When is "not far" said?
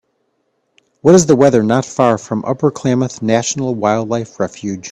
1.61-2.17